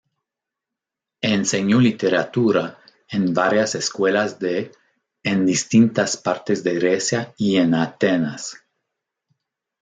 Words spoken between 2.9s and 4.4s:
en varias escuelas